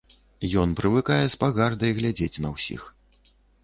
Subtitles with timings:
[0.61, 2.81] Ён прывыкае з пагардай глядзець на ўсіх.